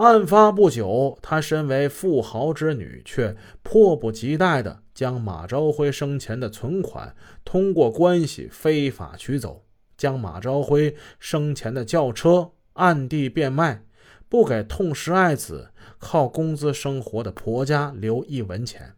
[0.00, 9.64] 案发不久，她身为富豪之女，却迫不及待地将马朝辉生前的存款通过关系非法取走，
[9.96, 13.84] 将马朝辉生前的轿车暗地变卖，
[14.28, 18.94] 不给痛失爱子、靠工资生活的婆家留一文钱，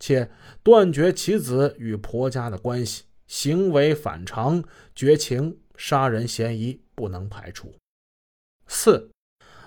[0.00, 0.30] 且
[0.62, 4.62] 断绝其子与婆家的关系，行为反常，
[4.94, 7.74] 绝情，杀人嫌疑不能排除。
[8.66, 9.10] 四。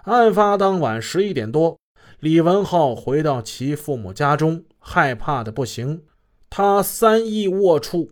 [0.06, 1.78] 案发当晚十一点多，
[2.20, 6.02] 李文浩回到其父母家中，害怕的不行。
[6.50, 8.10] 他三翼卧处，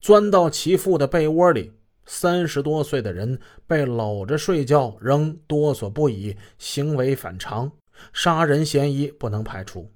[0.00, 1.72] 钻到其父的被窝里。
[2.06, 7.70] 三十多岁的人被搂着睡觉，仍哆嗦不已，行为反常，
[8.14, 9.90] 杀人嫌疑不能排除。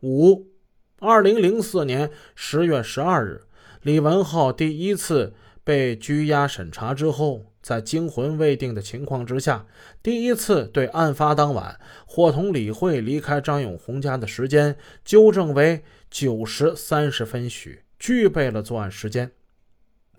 [0.00, 0.46] 五，
[1.00, 3.44] 二零零四年十月十二日，
[3.82, 7.52] 李文浩第一次被拘押审查之后。
[7.66, 9.66] 在惊魂未定的情况之下，
[10.00, 19.32] 第一次对案发当晚伙同李慧离开张永红家的时间纠正为九时三十分许，具备了作案时间。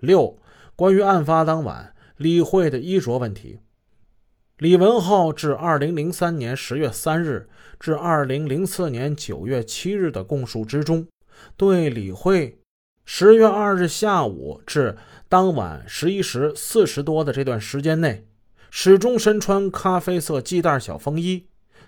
[0.01, 0.37] 六、
[0.75, 3.59] 关于案发当晚李慧的衣着问题，
[4.57, 7.47] 李文浩至二零零三年十月三日
[7.79, 11.07] 至二零零四年九月七日的供述之中，
[11.55, 12.56] 对李慧
[13.09, 14.97] 十月二日下午至。
[15.29, 18.25] 当晚十一时四十多的这段时间内，
[18.69, 21.45] 始终身穿咖啡色系带小风衣，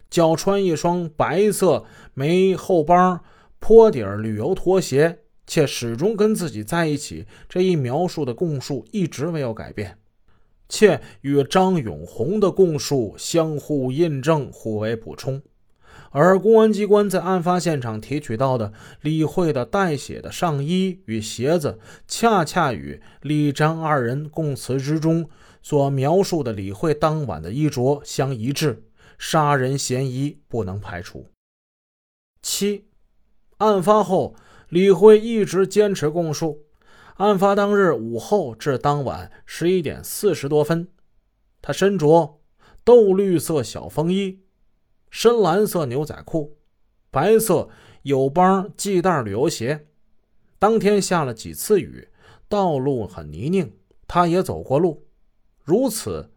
[0.09, 3.19] 脚穿一双白色没后帮
[3.59, 7.25] 坡底旅游拖鞋，且始终跟自己在一起。
[7.49, 9.97] 这一描述的供述一直没有改变，
[10.69, 15.41] 且与张永红的供述相互印证、互为补充。
[16.11, 25.29] 而公安机关在案发现场提取到的李慧的带血的上衣与鞋子，恰恰与李张二人供词之中
[25.61, 28.83] 所描述的李慧当晚的衣着相一致，
[29.17, 31.27] 杀人嫌疑不能排除。
[32.41, 32.85] 七，
[33.57, 34.35] 案发后，
[34.69, 36.63] 李慧一直坚持供述，
[37.17, 40.87] 案发当日午后至当晚十一点四十多分，
[41.61, 42.39] 他身着
[42.83, 44.39] 豆绿色小风衣。
[45.09, 46.57] 深蓝色牛仔裤，
[47.11, 47.69] 白色
[48.03, 49.87] 有帮系带旅游鞋。
[50.57, 52.07] 当天下了几次雨，
[52.47, 53.71] 道路很泥泞，
[54.07, 55.05] 他也走过路。
[55.63, 56.31] 如此，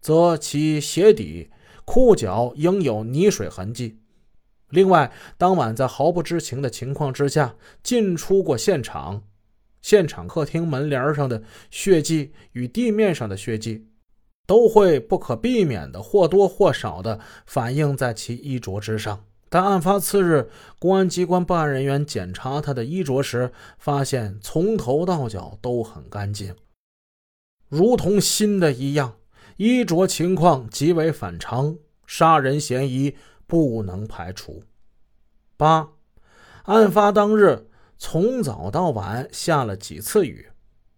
[0.00, 1.50] 则其鞋底、
[1.84, 4.00] 裤脚应有泥水痕迹。
[4.68, 9.22] 另外，当晚在毫不知情的情况之下进出过现场，
[9.80, 13.86] 现场客厅门帘上的血迹与地面上的血迹。
[14.52, 19.24] 都会不可避免的或多或少的反映在其衣着之上。
[19.48, 26.54] 但案发次日，公安机关办案人员检查他的衣着时，发现从头到脚都很干净，
[27.70, 29.14] 如同新的一样。
[29.56, 34.62] 衣着情况极为反常，杀人嫌疑不能排除。
[35.56, 35.88] 八，
[36.64, 40.48] 案发当日从早到晚下了几次雨，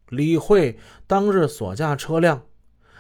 [0.09, 0.76] 李慧
[1.06, 2.42] 当日所驾车辆。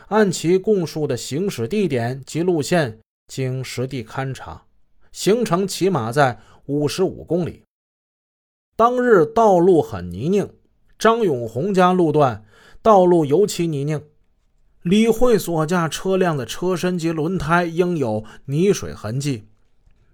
[0.08, 4.64] 按其供述的行驶地点及路线，经实地勘查，
[5.12, 7.62] 行程起码在五十五公里。
[8.76, 10.50] 当日道路很泥泞，
[10.98, 12.44] 张永红家路段
[12.82, 14.02] 道路尤其泥泞。
[14.82, 19.48] 李慧所驾车辆的车身及轮胎应有泥水痕迹，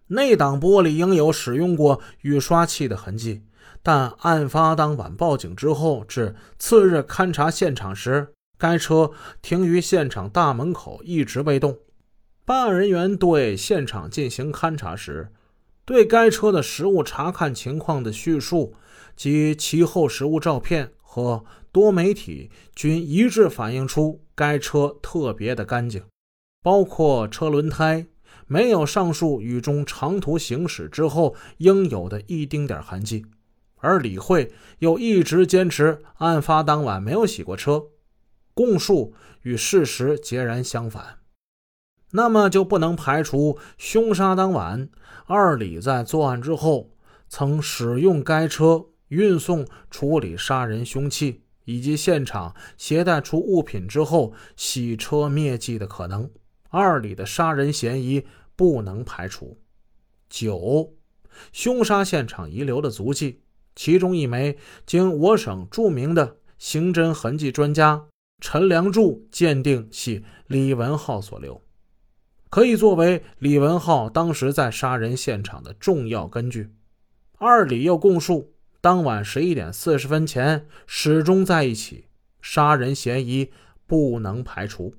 [0.06, 3.42] 内挡玻璃应有使用过雨刷器的痕迹。
[3.82, 9.10] 但案发当晚报警之后至次日勘查现场时，该车
[9.40, 11.78] 停于现场大门口，一直未动。
[12.44, 15.32] 办案人员对现场进行勘查时，
[15.86, 18.74] 对该车的实物查看情况的叙述
[19.16, 26.02] 及其后实物照片和多媒体均一致反映出该车特别的干净，
[26.62, 28.06] 包括车轮胎
[28.46, 33.24] 没有上述雨中长途行驶之后应有的一丁点痕迹。
[33.76, 37.84] 而李慧又一直坚持案发当晚没有洗过车。
[38.54, 41.18] 供述与事实截然相反，
[42.12, 44.88] 那么就不能排除凶杀当晚
[45.26, 46.90] 二李在作案之后
[47.28, 56.30] 曾使用该车运送、处理杀人凶器，以及现场携带出物品之后洗车灭迹的可能。
[56.68, 58.24] 二李的杀人嫌疑
[58.54, 59.58] 不能排除。
[60.28, 60.94] 九，
[61.52, 63.42] 凶杀现场遗留的足迹，
[63.74, 68.06] 其中一枚经我省著名的刑侦痕迹专家。
[68.40, 71.62] 陈良柱鉴定系李文浩所留，
[72.48, 76.70] 可以作为李文浩当时在杀人现场的重要根据。
[77.36, 82.06] 二李又供述，当晚十一点四十分前始终在一起，
[82.40, 83.50] 杀人嫌疑
[83.86, 84.94] 不能排除。